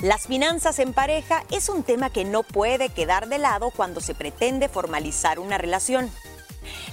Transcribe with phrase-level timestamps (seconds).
[0.00, 4.14] Las finanzas en pareja es un tema que no puede quedar de lado cuando se
[4.14, 6.08] pretende formalizar una relación.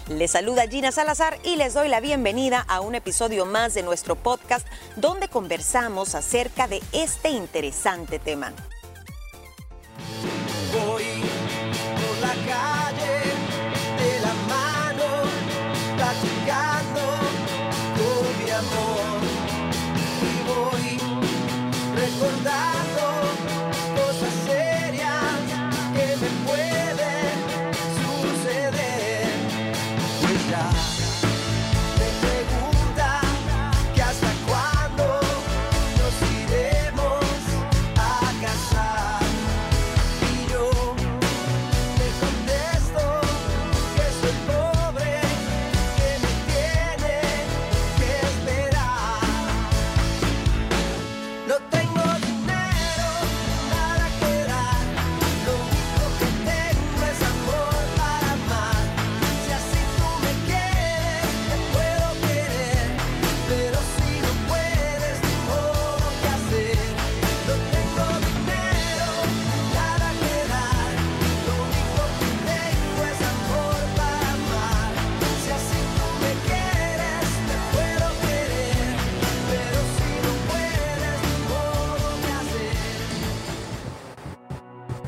[0.07, 4.15] Les saluda Gina Salazar y les doy la bienvenida a un episodio más de nuestro
[4.15, 8.53] podcast donde conversamos acerca de este interesante tema.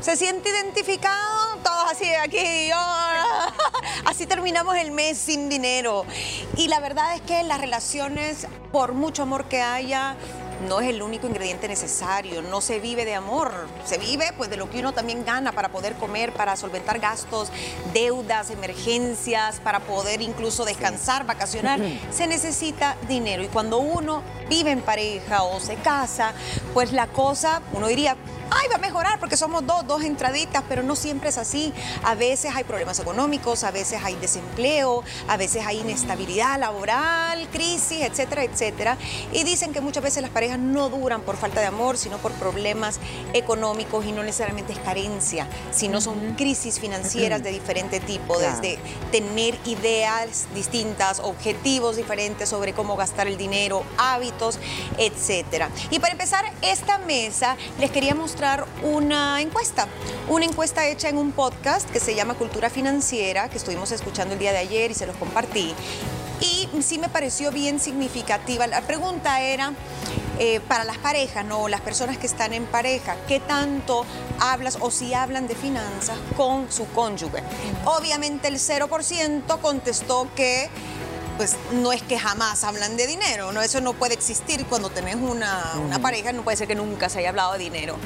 [0.08, 1.58] ¿Se siente identificado?
[1.62, 2.76] Todos así, aquí, yo.
[4.06, 6.06] Así terminamos el mes sin dinero.
[6.56, 10.16] Y la verdad es que las relaciones, por mucho amor que haya,
[10.66, 12.40] no es el único ingrediente necesario.
[12.40, 13.52] No se vive de amor.
[13.84, 17.52] Se vive pues de lo que uno también gana para poder comer, para solventar gastos,
[17.92, 21.80] deudas, emergencias, para poder incluso descansar, vacacionar.
[22.10, 23.42] Se necesita dinero.
[23.42, 26.32] Y cuando uno vive en pareja o se casa,
[26.74, 28.16] pues la cosa, uno diría,
[28.50, 31.72] ay, va a mejorar porque somos dos, dos entraditas, pero no siempre es así.
[32.04, 38.02] A veces hay problemas económicos, a veces hay desempleo, a veces hay inestabilidad laboral, crisis,
[38.02, 38.96] etcétera, etcétera.
[39.32, 42.32] Y dicen que muchas veces las parejas no duran por falta de amor, sino por
[42.32, 43.00] problemas
[43.32, 48.78] económicos y no necesariamente es carencia, sino son crisis financieras de diferente tipo, desde
[49.12, 54.37] tener ideas distintas, objetivos diferentes sobre cómo gastar el dinero, hábitos,
[54.98, 55.70] etcétera.
[55.90, 59.88] Y para empezar esta mesa, les quería mostrar una encuesta,
[60.28, 64.40] una encuesta hecha en un podcast que se llama Cultura Financiera, que estuvimos escuchando el
[64.40, 65.74] día de ayer y se los compartí.
[66.40, 68.66] Y sí me pareció bien significativa.
[68.66, 69.72] La pregunta era
[70.38, 74.04] eh, para las parejas, no, las personas que están en pareja, ¿qué tanto
[74.38, 77.42] hablas o si hablan de finanzas con su cónyuge?
[77.84, 80.70] Obviamente el 0% contestó que
[81.38, 83.62] pues no es que jamás hablan de dinero, ¿no?
[83.62, 87.20] Eso no puede existir cuando tenés una, una pareja, no puede ser que nunca se
[87.20, 87.96] haya hablado de dinero.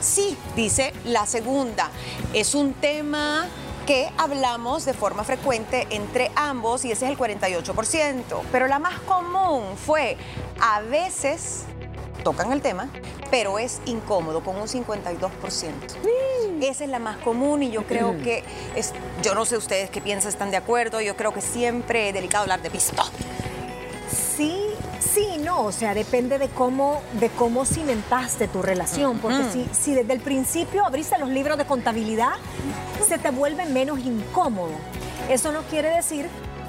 [0.00, 1.90] Sí, dice la segunda,
[2.32, 3.46] es un tema
[3.86, 8.98] que hablamos de forma frecuente entre ambos y ese es el 48%, pero la más
[9.00, 10.16] común fue
[10.58, 11.64] a veces
[12.20, 12.88] tocan el tema,
[13.30, 15.28] pero es incómodo con un 52%.
[16.62, 18.44] Esa es la más común y yo creo que
[18.76, 18.92] es,
[19.22, 22.42] yo no sé ustedes qué piensan, están de acuerdo, yo creo que siempre es delicado
[22.42, 23.02] hablar de pisto.
[24.36, 24.56] Sí,
[24.98, 29.94] sí, no, o sea, depende de cómo, de cómo cimentaste tu relación, porque si, si
[29.94, 32.32] desde el principio abriste los libros de contabilidad,
[33.06, 34.72] se te vuelve menos incómodo.
[35.28, 36.28] Eso no quiere decir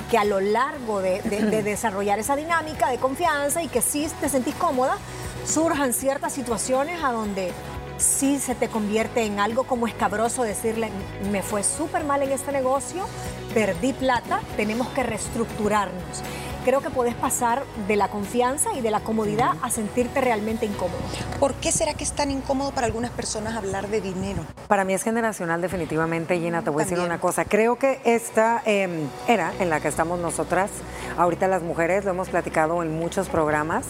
[0.09, 4.07] que a lo largo de, de- de desarrollar esa dinámica de confianza y que sí
[4.19, 4.97] te sentís cómoda,
[5.45, 7.51] surjan ciertas situaciones a donde
[7.97, 10.89] sí se te convierte en algo como escabroso decirle,
[11.31, 13.05] me fue súper mal en este negocio,
[13.53, 16.23] perdí plata, tenemos que reestructurarnos.
[16.63, 20.99] Creo que podés pasar de la confianza y de la comodidad a sentirte realmente incómodo.
[21.39, 24.43] ¿Por qué será que es tan incómodo para algunas personas hablar de dinero?
[24.67, 27.45] Para mí es generacional definitivamente, Gina, te voy a decir una cosa.
[27.45, 30.69] Creo que esta eh, era en la que estamos nosotras,
[31.17, 33.85] ahorita las mujeres, lo hemos platicado en muchos programas,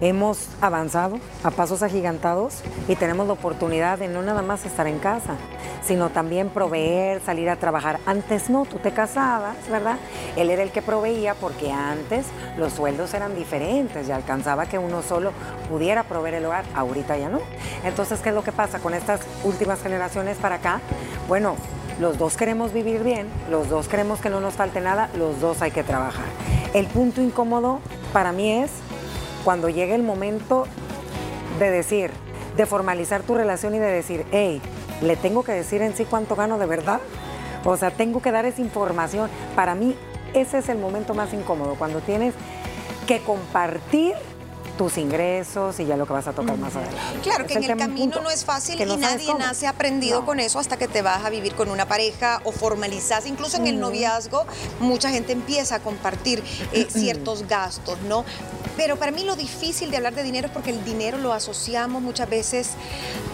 [0.00, 4.98] hemos avanzado a pasos agigantados y tenemos la oportunidad de no nada más estar en
[4.98, 5.34] casa,
[5.82, 8.00] sino también proveer, salir a trabajar.
[8.06, 9.98] Antes no, tú te casabas, ¿verdad?
[10.36, 12.13] Él era el que proveía porque antes
[12.56, 15.32] los sueldos eran diferentes y alcanzaba que uno solo
[15.68, 17.40] pudiera proveer el hogar, ahorita ya no.
[17.84, 20.80] Entonces, ¿qué es lo que pasa con estas últimas generaciones para acá?
[21.28, 21.56] Bueno,
[22.00, 25.62] los dos queremos vivir bien, los dos queremos que no nos falte nada, los dos
[25.62, 26.26] hay que trabajar.
[26.74, 27.80] El punto incómodo
[28.12, 28.70] para mí es
[29.44, 30.66] cuando llega el momento
[31.58, 32.10] de decir,
[32.56, 34.60] de formalizar tu relación y de decir, hey,
[35.02, 37.00] le tengo que decir en sí cuánto gano de verdad.
[37.64, 39.30] O sea, tengo que dar esa información.
[39.54, 39.96] Para mí,
[40.34, 42.34] ese es el momento más incómodo, cuando tienes
[43.06, 44.14] que compartir
[44.78, 46.98] tus ingresos y ya lo que vas a tocar más adelante.
[47.22, 48.22] Claro, Es que en el camino punto.
[48.22, 49.38] no es fácil Que no y nadie cómo.
[49.38, 50.26] nace aprendido No.
[50.26, 53.26] con eso hasta que te vas a vivir con una pareja o formalizas.
[53.26, 54.44] Incluso en el noviazgo,
[54.80, 58.24] mucha gente empieza a compartir eh, ciertos gastos, ¿no?
[58.76, 62.02] Pero para mí lo difícil de hablar de dinero es porque el dinero lo asociamos
[62.02, 62.70] muchas veces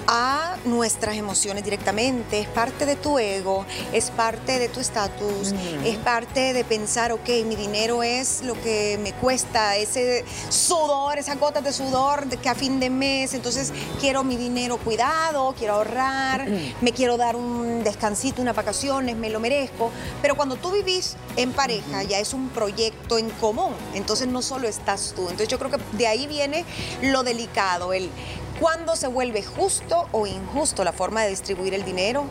[0.06, 2.40] a nuestras emociones directamente.
[2.40, 5.54] Es parte de tu ego, es parte de tu estatus,
[5.84, 11.38] es parte de pensar, ok, mi dinero es lo que me cuesta, ese sudor, esas
[11.38, 16.48] gotas de sudor que a fin de mes, entonces quiero mi dinero cuidado, quiero ahorrar,
[16.80, 19.90] me quiero dar un descansito, unas vacaciones, me lo merezco.
[20.22, 24.66] Pero cuando tú vivís en pareja, ya es un proyecto en común, entonces no solo
[24.66, 25.22] estás tú.
[25.22, 26.64] Entonces yo creo que de ahí viene
[27.02, 28.10] lo delicado, el
[28.58, 32.24] cuándo se vuelve justo o injusto la forma de distribuir el dinero.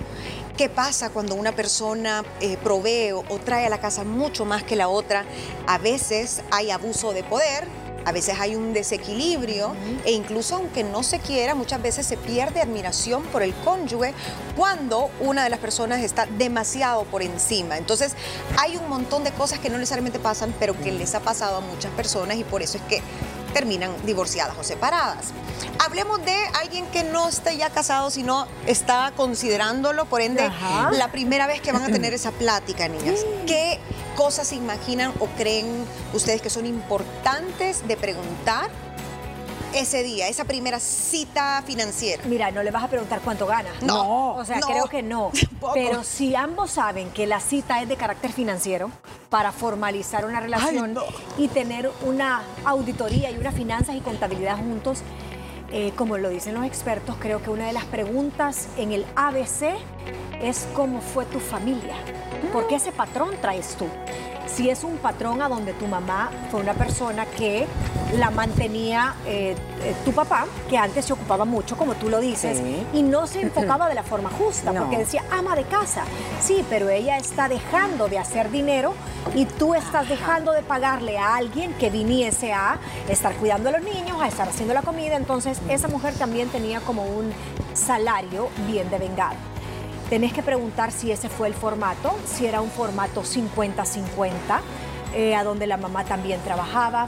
[0.58, 4.76] ¿Qué pasa cuando una persona eh, provee o trae a la casa mucho más que
[4.76, 5.26] la otra?
[5.68, 7.66] A veces hay abuso de poder,
[8.06, 9.74] a veces hay un desequilibrio
[10.06, 14.14] e incluso aunque no se quiera, muchas veces se pierde admiración por el cónyuge
[14.56, 17.78] cuando una de las personas está demasiado por encima.
[17.78, 18.14] Entonces
[18.58, 21.62] hay un montón de cosas que no necesariamente pasan, pero que les ha pasado a
[21.62, 23.02] muchas personas y por eso es que
[23.54, 25.28] terminan divorciadas o separadas.
[25.80, 30.92] Hablemos de alguien que no está ya casado, sino está considerándolo, por ende, Ajá.
[30.92, 33.26] la primera vez que van a tener esa plática, niñas.
[33.48, 33.80] ¿Qué
[34.20, 38.70] cosas se imaginan o creen ustedes que son importantes de preguntar
[39.74, 42.22] ese día, esa primera cita financiera?
[42.26, 43.70] Mira, no le vas a preguntar cuánto gana.
[43.82, 45.32] No, O sea, no, creo que no.
[45.50, 45.74] tampoco.
[45.74, 48.92] Pero si ambos saben que la cita es de carácter financiero
[49.30, 51.04] para formalizar una relación no.
[51.38, 55.00] y tener una auditoría y unas finanzas y contabilidad juntos,
[55.72, 59.78] eh, como lo dicen los expertos, creo que una de las preguntas en el ABC
[60.42, 61.96] es cómo fue tu familia.
[62.52, 63.88] ¿Por qué ese patrón traes tú?
[64.48, 67.68] Si es un patrón a donde tu mamá fue una persona que
[68.18, 72.58] la mantenía eh, eh, tu papá, que antes se ocupaba mucho, como tú lo dices,
[72.58, 72.84] Sí.
[72.94, 74.82] y no se enfocaba de la forma justa, No.
[74.82, 76.04] porque decía ama de casa.
[76.42, 78.96] Sí, pero ella está dejando de hacer dinero
[79.36, 83.84] y tú estás dejando de pagarle a alguien que viniese a estar cuidando a los
[83.84, 85.16] niños, a estar haciendo la comida.
[85.16, 87.32] Entonces, esa mujer también tenía como un
[87.76, 89.36] salario bien devengado.
[90.10, 94.32] Tenés que preguntar si ese fue el formato, si era un formato 50-50,
[95.14, 97.08] eh, a donde la mamá también trabajaba,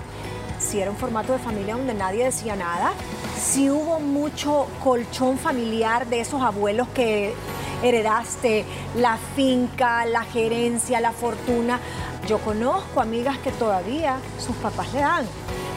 [0.60, 2.92] si era un formato de familia donde nadie decía nada,
[3.40, 7.34] si hubo mucho colchón familiar de esos abuelos que
[7.82, 8.66] heredaste,
[8.96, 11.80] la finca, la gerencia, la fortuna.
[12.28, 15.26] Yo conozco amigas que todavía sus papás le dan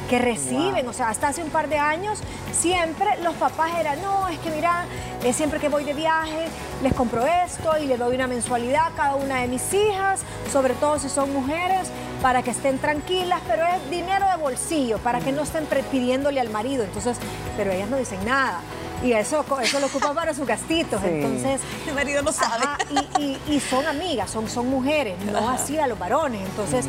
[0.08, 2.18] que reciben, o sea, hasta hace un par de años,
[2.52, 4.84] siempre los papás eran, no, es que mira,
[5.22, 6.46] eh, siempre que voy de viaje,
[6.82, 10.22] les compro esto y le doy una mensualidad a cada una de mis hijas,
[10.52, 11.90] sobre todo si son mujeres,
[12.20, 16.50] para que estén tranquilas, pero es dinero de bolsillo, para que no estén pidiéndole al
[16.50, 17.16] marido, entonces,
[17.56, 18.60] pero ellas no dicen nada.
[19.04, 21.00] Y eso, eso lo ocupa para sus gastitos.
[21.02, 21.08] Sí.
[21.08, 22.64] Entonces, Mi marido no sabe.
[22.64, 22.78] Ajá,
[23.18, 26.40] y, y- y son amigas, son, son mujeres, no así a los varones.
[26.48, 26.86] Entonces,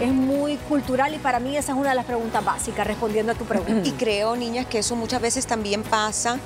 [0.00, 3.34] es muy cultural y para mí esa es una de las preguntas básicas, respondiendo a
[3.34, 3.86] tu pregunta.
[3.86, 6.38] Y creo, niñas, que eso muchas veces también pasa.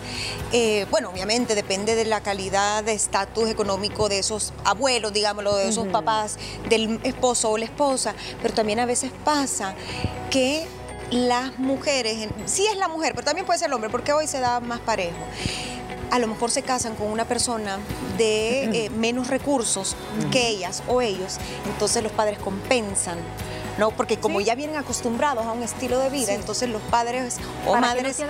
[0.52, 5.68] eh, bueno, obviamente depende de la calidad de estatus económico de esos abuelos, digámoslo, de
[5.68, 6.36] esos papás,
[6.68, 9.74] del esposo o la esposa, pero también a veces pasa
[10.30, 10.66] que
[11.12, 14.40] las mujeres, sí es la mujer, pero también puede ser el hombre, porque hoy se
[14.40, 15.16] da más parejo.
[16.10, 17.78] A lo mejor se casan con una persona
[18.18, 19.96] de eh, menos recursos
[20.30, 23.18] que ellas o ellos, entonces los padres compensan.
[23.78, 23.90] ¿No?
[23.90, 27.94] Porque como ya vienen acostumbrados a un estilo de vida, entonces los padres o Para
[27.94, 28.22] que no madres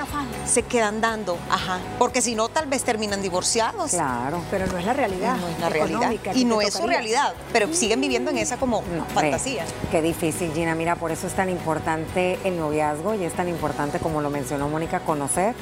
[0.47, 3.91] se quedan dando, ajá, porque si no tal vez terminan divorciados.
[3.91, 4.43] Claro.
[4.51, 5.37] Pero no es la realidad.
[5.37, 6.13] No es la realidad.
[6.35, 9.65] Y no es su realidad, pero siguen viviendo en esa como No, fantasía.
[9.65, 10.75] ve, Qué difícil, Gina.
[10.75, 14.69] Mira, por eso es tan importante el noviazgo y es tan importante, como lo mencionó
[14.69, 15.55] Mónica, conocer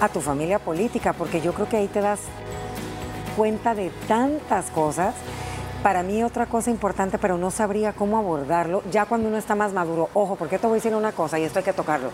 [0.00, 2.20] a tu familia política, porque yo creo que ahí te das
[3.36, 5.14] cuenta de tantas cosas.
[5.82, 9.72] Para mí otra cosa importante, pero no sabría cómo abordarlo, ya cuando uno está más
[9.72, 10.10] maduro.
[10.12, 12.10] Ojo, porque te voy a decir una cosa y esto hay que tocarlo.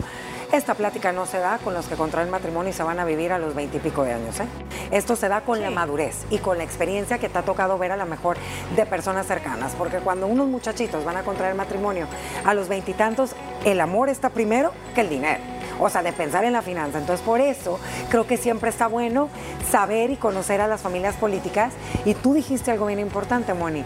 [0.53, 3.33] Esta plática no se da con los que contraen matrimonio y se van a vivir
[3.33, 4.39] a los veintipico de años.
[4.39, 4.45] ¿eh?
[4.91, 7.91] Esto se da con la madurez y con la experiencia que te ha tocado ver
[7.91, 8.37] a lo mejor
[8.73, 9.73] de personas cercanas.
[9.77, 12.07] Porque cuando unos muchachitos van a contraer matrimonio
[12.45, 15.56] a los veintitantos, el amor está primero que el dinero.
[15.79, 16.97] O sea, de pensar en la finanza.
[16.99, 17.79] Entonces, por eso
[18.09, 19.29] creo que siempre está bueno
[19.69, 21.73] saber y conocer a las familias políticas.
[22.05, 23.83] Y tú dijiste algo bien importante, Moni.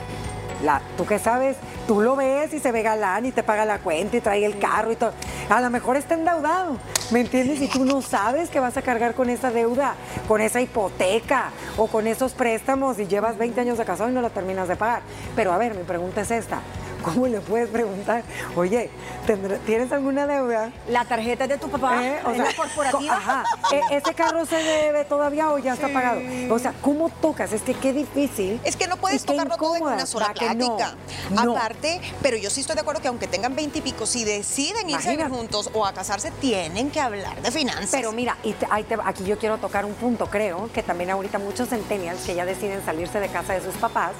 [0.63, 1.57] La, tú que sabes,
[1.87, 4.59] tú lo ves y se ve galán y te paga la cuenta y trae el
[4.59, 5.11] carro y todo.
[5.49, 6.77] A lo mejor está endeudado,
[7.09, 7.61] ¿me entiendes?
[7.61, 9.95] Y tú no sabes que vas a cargar con esa deuda,
[10.27, 14.21] con esa hipoteca o con esos préstamos y llevas 20 años de casado y no
[14.21, 15.01] lo terminas de pagar.
[15.35, 16.59] Pero a ver, mi pregunta es esta.
[17.03, 18.23] ¿Cómo le puedes preguntar?
[18.55, 18.89] Oye,
[19.27, 20.71] ¿tendrá- ¿tienes alguna deuda?
[20.87, 22.19] La tarjeta de tu papá ¿Eh?
[22.31, 23.15] es la corporativa.
[23.17, 23.43] Ajá.
[23.71, 26.21] ¿E- ¿Ese carro se debe todavía o ya está pagado?
[26.49, 27.51] O sea, ¿cómo tocas?
[27.53, 28.59] Es que qué difícil.
[28.63, 30.95] Es que no puedes tocarlo todo en una sola plática.
[31.29, 31.55] No.
[31.55, 34.89] Aparte, pero yo sí estoy de acuerdo que aunque tengan 20 y pico, si deciden
[34.89, 35.29] irse a vivir Imagínate.
[35.35, 37.89] juntos o a casarse, tienen que hablar de finanzas.
[37.91, 41.09] Pero mira, y te- ahí te- aquí yo quiero tocar un punto, creo, que también
[41.09, 44.11] ahorita muchos centennials que ya deciden salirse de casa de sus papás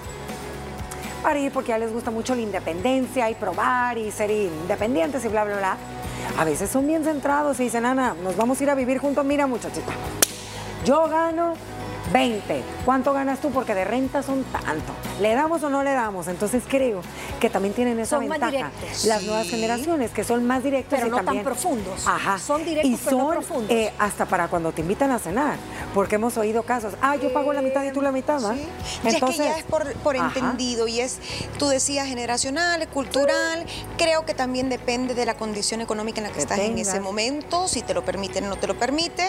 [1.21, 5.27] para ir porque ya les gusta mucho la independencia y probar y ser independientes y
[5.27, 5.77] bla, bla, bla.
[6.37, 9.25] A veces son bien centrados y dicen, Ana, nos vamos a ir a vivir juntos,
[9.25, 9.93] mira muchachita,
[10.85, 11.53] yo gano
[12.11, 12.61] 20.
[12.85, 13.51] ¿Cuánto ganas tú?
[13.51, 14.93] Porque de renta son tanto.
[15.21, 16.27] ¿Le damos o no le damos?
[16.27, 17.01] Entonces creo
[17.39, 18.69] que también tienen esa Son más ventaja.
[18.71, 19.05] directos.
[19.05, 19.27] Las Sí.
[19.27, 22.07] nuevas generaciones que son más directos Pero y no tan también- profundos.
[22.07, 22.37] Ajá.
[22.39, 23.71] Son directos, y pero no son, profundos.
[23.71, 25.55] eh, hasta para cuando te invitan a cenar,
[25.93, 26.95] porque hemos oído casos.
[27.01, 28.55] Ah, yo pago la mitad y tú la mitad, ¿va?
[28.55, 28.67] Sí.
[29.03, 31.19] Y es que ya es por, entendido y es,
[31.57, 33.65] tú decías, generacional, cultural.
[33.97, 36.99] Creo que también depende de la condición económica en la que, Que estás en ese
[36.99, 39.27] momento, si te lo permiten o no te lo permite,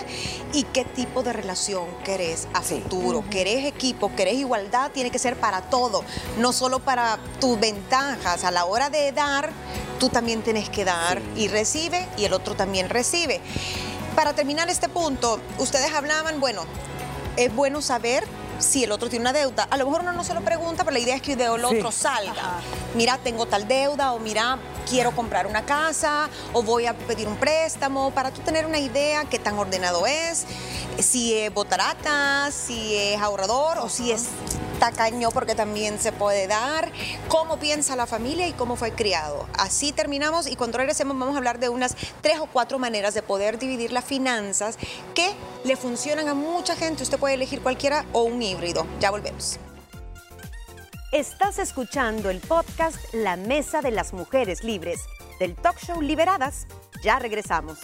[0.52, 2.71] y qué tipo de relación querés Sí.
[2.80, 3.24] Futuro.
[3.30, 4.14] ¿Querés equipo?
[4.14, 4.90] ¿Querés igualdad?
[4.92, 6.04] Tiene que ser para todo,
[6.38, 8.44] no solo para tus ventajas.
[8.44, 9.50] A la hora de dar,
[9.98, 13.40] tú también tienes que dar y recibe, y el otro también recibe.
[14.16, 16.62] Para terminar este punto, ustedes hablaban, bueno,
[17.36, 18.24] es bueno saber
[18.58, 19.66] si el otro tiene una deuda.
[19.70, 21.64] A lo mejor uno no se lo pregunta, pero la idea es que el Sí.
[21.64, 22.60] otro salga.
[22.94, 24.58] Mira, tengo tal deuda, o mira,
[24.88, 29.24] quiero comprar una casa, o voy a pedir un préstamo, para tú tener una idea
[29.24, 30.44] qué tan ordenado es,
[30.98, 34.26] si es botarata, si es ahorrador, o si es
[34.82, 36.90] tacaño porque también se puede dar,
[37.28, 39.46] cómo piensa la familia y cómo fue criado.
[39.56, 43.22] Así terminamos y cuando regresemos vamos a hablar de unas tres o cuatro maneras de
[43.22, 44.78] poder dividir las finanzas
[45.14, 45.30] que
[45.62, 47.04] le funcionan a mucha gente.
[47.04, 48.84] Usted puede elegir cualquiera o un híbrido.
[48.98, 49.60] Ya volvemos.
[51.12, 54.99] Estás escuchando el podcast La Mesa de las Mujeres Libres
[55.38, 56.66] del talk show Liberadas.
[57.04, 57.78] Ya regresamos.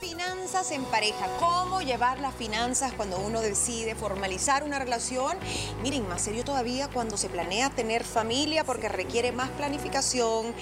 [0.00, 5.36] Finanzas en pareja, cómo llevar las finanzas cuando uno decide formalizar una relación.
[5.82, 10.54] Miren, más serio todavía cuando se planea tener familia porque requiere más planificación,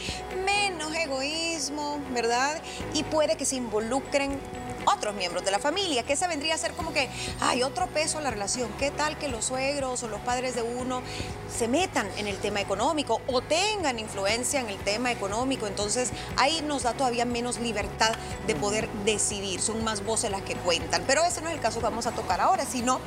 [0.45, 2.61] menos egoísmo, ¿verdad?
[2.95, 4.41] Y puede que se involucren
[4.87, 7.09] otros miembros de la familia, que ese vendría a ser como que
[7.41, 8.71] hay otro peso a la relación.
[8.79, 11.03] ¿Qué tal que los suegros o los padres de uno
[11.55, 15.67] se metan en el tema económico o tengan influencia en el tema económico?
[15.67, 18.15] Entonces ahí nos da todavía menos libertad
[18.47, 19.61] de poder decidir.
[19.61, 21.03] Son más voces las que cuentan.
[21.07, 23.01] Pero ese no es el caso que vamos a tocar ahora, sino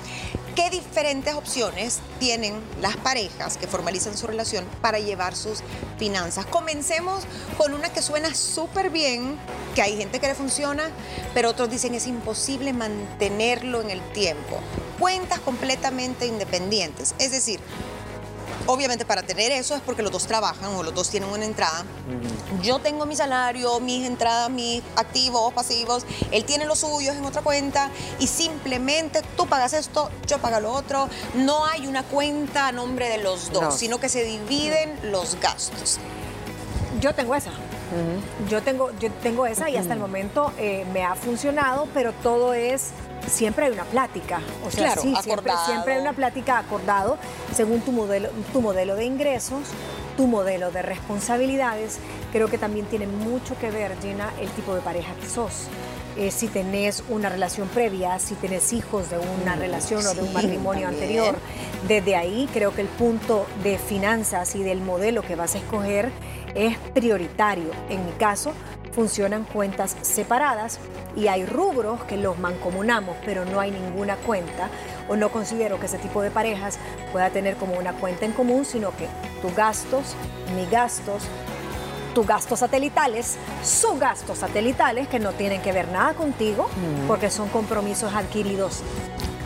[0.60, 5.60] qué diferentes opciones tienen las parejas que formalizan su relación para llevar sus
[5.98, 6.46] finanzas.
[6.48, 7.24] Comencemos
[7.58, 9.38] con una que suena súper bien,
[9.74, 10.90] que hay gente que le funciona,
[11.34, 14.60] pero otros dicen es imposible mantenerlo en el tiempo.
[15.00, 17.16] Cuentas completamente independientes.
[17.20, 17.62] Es decir,
[18.72, 21.84] Obviamente para tener eso es porque los dos trabajan o los dos tienen una entrada.
[22.62, 26.06] Yo tengo mi salario, mis entradas, mis activos, pasivos.
[26.30, 30.72] Él tiene los suyos en otra cuenta y simplemente tú pagas esto, yo pago lo
[30.72, 31.10] otro.
[31.34, 33.72] No hay una cuenta a nombre de los dos, No.
[33.72, 35.98] sino que se dividen los gastos.
[37.02, 37.50] Yo tengo esa.
[38.50, 42.54] Yo tengo, yo tengo esa y hasta el momento eh, me ha funcionado, pero todo
[42.54, 42.90] es
[43.28, 44.42] siempre hay una plática.
[44.66, 47.18] O sea, Claro, sí, siempre, siempre hay una plática acordado
[47.54, 49.62] según tu modelo, tu modelo de ingresos,
[50.18, 52.00] tu modelo de responsabilidades.
[52.32, 55.68] Creo que también tiene mucho que ver, Gina, el tipo de pareja que sos.
[56.18, 60.34] Eh, si tenés una relación previa, si tenés hijos de una relación o de un
[60.34, 61.04] matrimonio también.
[61.04, 61.36] anterior,
[61.88, 66.12] desde ahí creo que el punto de finanzas y del modelo que vas a escoger
[66.56, 67.72] es prioritario.
[67.90, 68.52] En mi caso,
[68.92, 70.80] funcionan cuentas separadas
[71.16, 74.70] y hay rubros que los mancomunamos, pero no hay ninguna cuenta
[75.08, 76.78] o no considero que ese tipo de parejas
[77.12, 79.08] pueda tener como una cuenta en común, sino que
[79.42, 80.16] tus gastos,
[80.56, 81.24] mis gastos,
[82.14, 86.70] tus gastos satelitales, sus gastos satelitales que no tienen que ver nada contigo
[87.08, 88.82] porque son compromisos adquiridos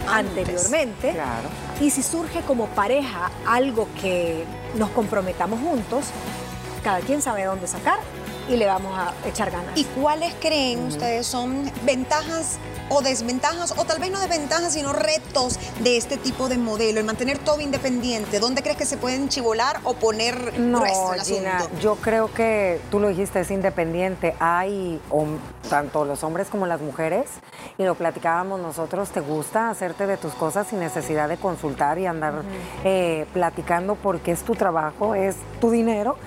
[0.09, 0.38] Antes.
[0.38, 1.12] anteriormente.
[1.12, 1.50] Claro.
[1.81, 4.45] Y si surge como pareja algo que
[4.75, 6.05] nos comprometamos juntos,
[6.83, 8.00] cada quien sabe dónde sacar
[8.50, 9.77] y le vamos a echar ganas.
[9.77, 12.57] ¿Y cuáles creen ustedes son ventajas
[12.89, 17.05] o desventajas, o tal vez no desventajas, sino retos de este tipo de modelo, el
[17.05, 18.39] mantener todo independiente?
[18.39, 21.79] ¿Dónde crees que se pueden chivolar o poner No, grueso el Gina, asunto?
[21.79, 24.35] yo creo que tú lo dijiste, es independiente.
[24.39, 25.00] Hay
[25.69, 27.25] tanto los hombres como las mujeres,
[27.77, 32.05] y lo platicábamos nosotros, te gusta hacerte de tus cosas sin necesidad de consultar y
[32.05, 32.43] andar
[32.83, 36.17] eh, platicando porque es tu trabajo, es tu dinero.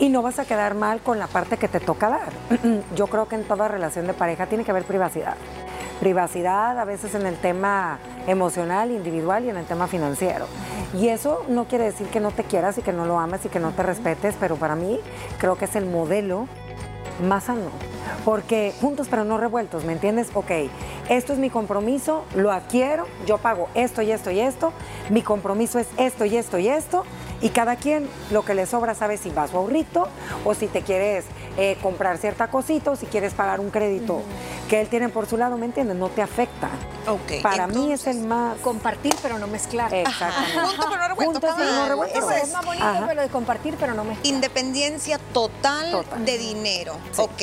[0.00, 2.32] Y no vas a quedar mal con la parte que te toca dar.
[2.96, 5.36] Yo creo que en toda relación de pareja tiene que haber privacidad.
[6.00, 10.46] Privacidad a veces en el tema emocional, individual y en el tema financiero.
[10.98, 13.50] Y eso no quiere decir que no te quieras y que no lo ames y
[13.50, 14.98] que no te respetes, pero para mí
[15.38, 16.48] creo que es el modelo
[17.28, 17.70] más sano.
[18.24, 20.28] Porque juntos pero no revueltos, ¿me entiendes?
[20.34, 20.50] Ok,
[21.08, 24.72] esto es mi compromiso, lo adquiero, yo pago esto y esto y esto,
[25.10, 27.04] mi compromiso es esto y esto y esto,
[27.40, 30.08] y cada quien lo que le sobra sabe si vas a ahorrito
[30.44, 31.24] o si te quieres
[31.56, 34.22] eh, comprar cierta cosita o si quieres pagar un crédito
[34.68, 35.96] que él tiene por su lado, ¿me entiendes?
[35.96, 36.68] No te afecta.
[37.06, 38.58] Ok, Para mí es el más...
[38.60, 39.92] Compartir, pero no mezclar.
[39.92, 40.58] Exactamente.
[40.60, 42.30] Juntos pero no pero no revueltos.
[42.30, 43.04] Ese es más bonito, Ajá.
[43.08, 44.26] pero de compartir, pero no mezclar.
[44.26, 46.24] Independencia total, Total.
[46.24, 46.94] de dinero.
[47.16, 47.42] Ok.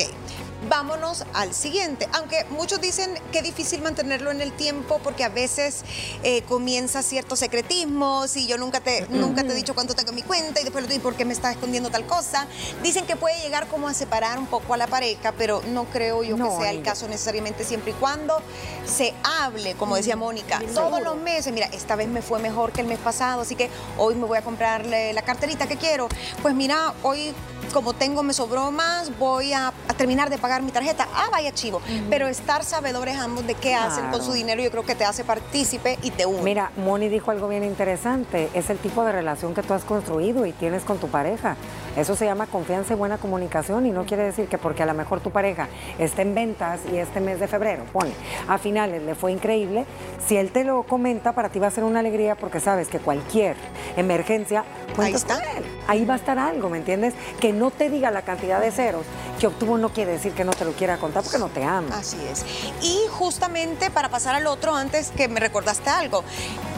[0.68, 2.08] Vámonos al siguiente.
[2.14, 5.82] Aunque muchos dicen que es difícil mantenerlo en el tiempo porque a veces
[6.24, 10.16] eh, comienza ciertos secretismos y yo nunca te, nunca te he dicho cuánto tengo en
[10.16, 12.46] mi cuenta y después lo digo por qué me está escondiendo tal cosa.
[12.82, 16.22] Dicen que puede llegar como a separar un poco a la pareja, pero no creo
[16.22, 18.40] yo No, que sea el caso necesariamente siempre y cuando
[18.86, 22.80] se hable, como decía Mónica, todos los meses, mira, esta vez me fue mejor que
[22.80, 26.08] el mes pasado, así que hoy me voy a comprarle la carterita que quiero.
[26.42, 27.34] Pues mira, hoy
[27.72, 31.06] como tengo, me sobró más, voy a, a terminar de pagar mi tarjeta.
[31.14, 31.80] Ah, vaya chivo.
[32.08, 35.24] Pero estar sabedores ambos de qué hacen con su dinero, yo creo que te hace
[35.24, 36.42] partícipe y te une.
[36.42, 38.48] Mira, Moni dijo algo bien interesante.
[38.54, 41.56] Es el tipo de relación que tú has construido y tienes con tu pareja.
[41.98, 44.94] Eso se llama confianza y buena comunicación y no quiere decir que porque a lo
[44.94, 48.12] mejor tu pareja está en ventas y este mes de febrero, pone,
[48.46, 49.84] a finales le fue increíble,
[50.24, 53.00] si él te lo comenta, para ti va a ser una alegría porque sabes que
[53.00, 53.56] cualquier
[53.96, 54.64] emergencia,
[54.94, 55.40] cuentas está.
[55.40, 55.64] con él.
[55.88, 57.14] Ahí va a estar algo, ¿me entiendes?
[57.40, 59.04] Que no te diga la cantidad de ceros
[59.38, 61.96] que obtuvo no quiere decir que no te lo quiera contar porque no te ama.
[61.96, 62.44] Así es.
[62.82, 66.24] Y justamente para pasar al otro, antes que me recordaste algo,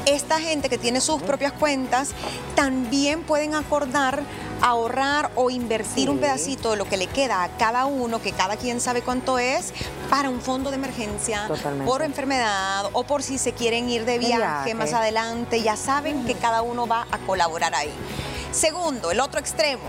[0.06, 2.12] esta gente que tiene sus propias cuentas
[2.54, 4.22] también pueden acordar
[4.62, 6.08] ahorrar o invertir Sí.
[6.08, 9.38] un pedacito de lo que le queda a cada uno, que cada quien sabe cuánto
[9.38, 9.72] es,
[10.10, 11.84] para un fondo de emergencia, Totalmente.
[11.86, 14.74] por enfermedad o por si se quieren ir de viaje.
[14.74, 17.92] más adelante, ya saben que cada uno va a colaborar ahí.
[18.52, 19.82] Segundo, el otro extremo.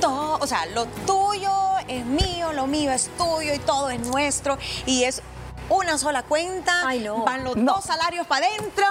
[0.00, 1.52] Todo, o sea, lo tuyo
[1.88, 5.22] es mío, lo mío es tuyo y todo es nuestro y es
[5.68, 7.24] una sola cuenta, Ay, no.
[7.24, 7.74] van los No.
[7.74, 8.84] dos salarios para adentro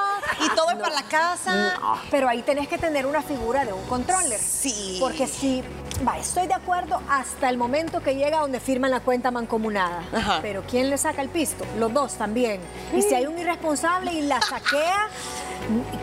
[0.46, 1.74] y todo es para la casa.
[2.12, 4.40] Pero ahí tenés que tener una figura de un controller.
[4.40, 4.98] Sí.
[5.00, 5.64] Porque si,
[6.08, 10.04] va, estoy de acuerdo hasta el momento que llega donde firman la cuenta mancomunada.
[10.14, 10.40] Ajá.
[10.42, 11.66] Pero ¿quién le saca el pisto?
[11.78, 12.60] Los dos también.
[12.94, 15.08] Y si hay un irresponsable y la saquea,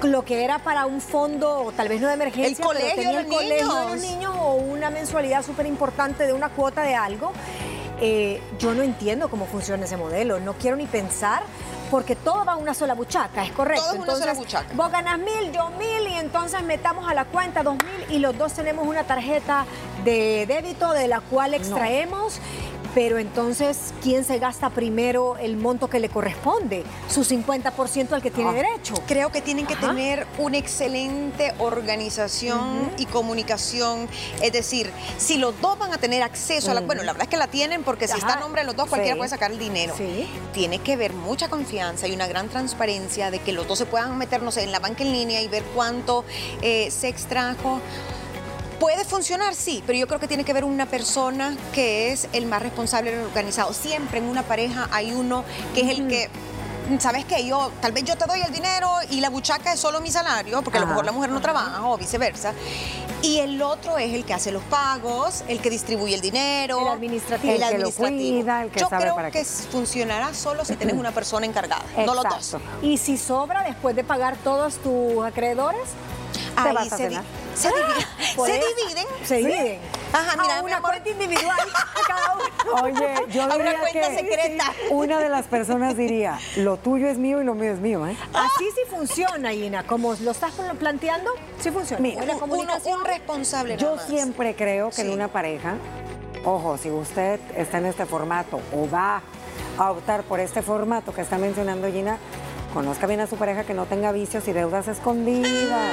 [0.03, 3.03] lo que era para un fondo, o tal vez no de emergencia, El colegio pero
[3.03, 3.91] tenía de el los colegio de niños.
[3.93, 7.33] los niños o una mensualidad súper importante de una cuota de algo.
[8.03, 10.41] Eh, yo no entiendo cómo funciona ese modelo.
[10.41, 11.45] No quiero ni pensar.
[11.91, 13.85] Porque todo va a una sola buchaca, es correcto.
[13.85, 14.73] Todo es una sola buchaca.
[14.75, 18.39] Vos ganas mil, yo mil, y entonces metamos a la cuenta dos mil y los
[18.39, 19.67] dos tenemos una tarjeta
[20.03, 22.41] de débito de la cual extraemos.
[22.95, 26.85] Pero entonces, ¿quién se gasta primero el monto que le corresponde?
[27.09, 28.53] Su 50% al que tiene Ah.
[28.53, 28.95] derecho.
[29.07, 29.89] Creo que tienen que Ajá.
[29.89, 34.09] tener una excelente organización y comunicación.
[34.43, 36.83] Es decir, si los dos van a tener acceso a la...
[36.83, 38.27] Bueno, la verdad es que la tienen porque si Ajá.
[38.27, 39.19] está a nombre de los dos, cualquiera Sí.
[39.19, 39.95] puede sacar el dinero.
[39.97, 40.29] Sí.
[40.53, 44.19] Tiene que haber mucha confianza y una gran transparencia de que los dos se puedan
[44.19, 46.25] meter, no sé, en la banca en línea y ver cuánto
[46.61, 47.81] eh, se extrajo.
[48.83, 52.47] Puede funcionar, sí, pero yo creo que tiene que haber una persona que es el
[52.47, 53.73] más responsable y organizado.
[53.73, 56.29] Siempre en una pareja hay uno que es el que,
[56.99, 57.47] ¿sabes qué?
[57.47, 60.63] Yo, tal vez yo te doy el dinero y la buchaca es solo mi salario,
[60.63, 62.55] porque a lo mejor la mujer no trabaja o viceversa.
[63.23, 66.81] Y el otro es el que hace los pagos, el que distribuye el dinero.
[66.81, 67.53] El administrativo.
[67.53, 69.45] El que lo cuida, el que yo sabe creo para que qué.
[69.45, 72.57] funcionará solo si tienes una persona encargada, no los dos.
[72.83, 75.83] Y si sobra después de pagar todos tus acreedores,
[76.57, 77.25] Ahí vas a se, cenar.
[77.55, 78.07] se dividen.
[78.35, 79.07] Se dividen.
[79.25, 79.79] se dividen.
[80.13, 81.59] Ajá, mira, a mi una cuenta individual
[82.07, 82.83] cada uno.
[82.83, 84.65] Oye, yo A una diría cuenta que secreta.
[84.91, 88.17] una de las personas diría, lo tuyo es mío y lo mío es mío, ¿eh?
[88.35, 89.85] Así sí funciona, Ina.
[89.87, 92.03] Como lo estás planteando, sí funciona.
[92.03, 92.99] Mira, Uno, comunicación.
[92.99, 95.75] un responsable Yo siempre creo que en una pareja,
[96.45, 99.23] ojo, si usted está en este formato o va
[99.79, 102.19] a optar por este formato que está mencionando Gina,
[102.73, 105.93] conozca bien a su pareja que no tenga vicios y deudas escondidas.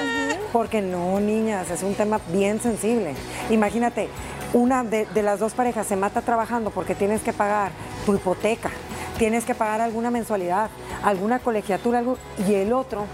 [0.51, 3.13] Porque no, niñas, es un tema bien sensible.
[3.49, 4.09] Imagínate,
[4.53, 7.71] una de, las dos parejas se mata trabajando porque tienes que pagar
[8.05, 8.71] tu hipoteca,
[9.17, 10.69] tienes que pagar alguna mensualidad,
[11.03, 12.03] alguna colegiatura,
[12.47, 13.05] y el otro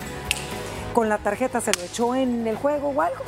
[0.93, 3.23] con la tarjeta se lo echó en el juego o algo.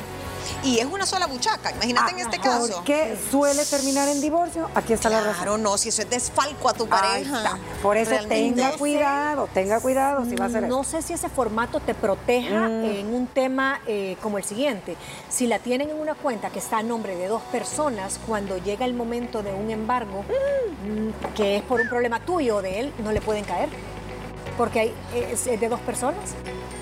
[0.64, 2.74] Y es una sola buchaca, imagínate en este caso.
[2.74, 4.68] ¿Por qué suele terminar en divorcio?
[4.74, 5.34] Aquí está la razón.
[5.44, 7.58] Claro, no, si eso es desfalco a tu pareja.
[7.80, 8.54] Por eso Realmente.
[8.60, 8.78] tenga sé.
[8.78, 10.90] cuidado, tenga cuidado si va a hacer No eso.
[10.90, 12.84] sé si ese formato te proteja Mm.
[12.84, 14.96] en un tema eh, como el siguiente.
[15.30, 18.84] Si la tienen en una cuenta que está a nombre de dos personas, cuando llega
[18.84, 22.92] el momento de un embargo, mm, que es por un problema tuyo o de él,
[23.04, 23.68] no le pueden caer.
[24.56, 26.30] porque hay, es, es de dos personas.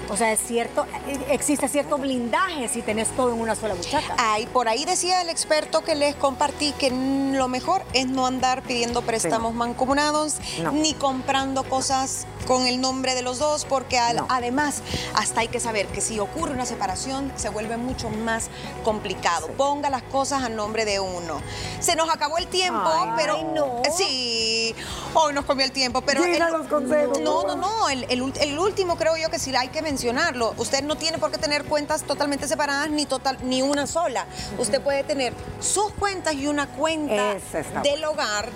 [0.09, 0.87] O sea, es cierto,
[1.31, 4.15] existe cierto blindaje si tenés todo en una sola buchaca.
[4.19, 8.63] Ay, por ahí decía el experto que les compartí que lo mejor es no andar
[8.63, 10.71] pidiendo préstamos mancomunados No.
[10.73, 14.27] ni comprando cosas con el nombre de los dos, porque al- No.
[14.29, 14.83] además
[15.15, 18.49] hasta hay que saber que si ocurre una separación se vuelve mucho más
[18.85, 19.49] complicado.
[19.57, 21.41] Ponga las cosas a nombre de uno.
[21.81, 23.83] Se nos acabó el tiempo, Ay, pero no.
[23.97, 24.75] sí,
[25.15, 28.39] hoy nos comió el tiempo, pero el- los consejos, no, no, no, el, el ult-
[28.41, 30.53] el último creo yo que sí hay que mencionarlo.
[30.59, 34.27] Usted no tiene por qué tener cuentas totalmente separadas ni total ni una sola.
[34.59, 37.37] Usted puede tener sus cuentas y una cuenta
[37.83, 38.51] del hogar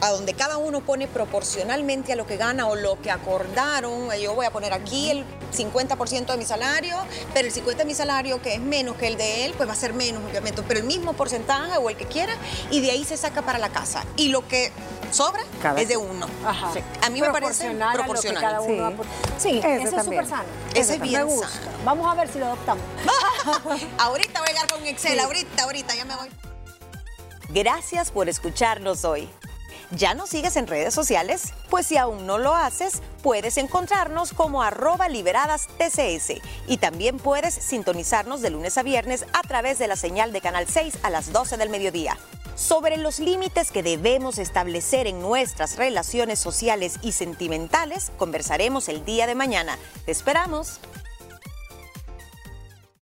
[0.00, 4.10] a donde cada uno pone proporcionalmente a lo que gana o lo que acordaron.
[4.20, 5.24] Yo voy a poner aquí el
[5.56, 6.96] 50% de mi salario,
[7.34, 9.72] pero el 50% de mi salario, que es menos que el de él, pues va
[9.72, 12.34] a ser menos, obviamente, pero el mismo porcentaje o el que quiera,
[12.70, 14.04] y de ahí se saca para la casa.
[14.16, 14.72] Y lo que
[15.10, 16.26] sobra Cada es de uno.
[16.46, 16.72] Ajá.
[16.72, 16.80] Sí.
[17.02, 18.90] A mí me parece Proporcional a lo que cada uno
[19.38, 19.50] Sí.
[19.50, 20.44] Sí, Ese ese es súper sano.
[20.74, 21.48] Ese es bien Me gusta.
[21.48, 21.66] sano.
[21.84, 22.84] Vamos a ver si lo adoptamos.
[23.98, 25.18] ahorita voy a llegar con Excel, Sí.
[25.18, 26.28] ahorita, ahorita, ya me voy.
[27.48, 29.28] Gracias por escucharnos hoy.
[29.92, 31.52] ¿Ya nos sigues en redes sociales?
[31.68, 37.54] Pues si aún no lo haces, puedes encontrarnos como arroba liberadas TCS y también puedes
[37.54, 41.32] sintonizarnos de lunes a viernes a través de la señal de Canal 6 a las
[41.32, 42.16] 12 del mediodía.
[42.54, 49.26] Sobre los límites que debemos establecer en nuestras relaciones sociales y sentimentales, conversaremos el día
[49.26, 49.76] de mañana.
[50.04, 50.78] Te esperamos.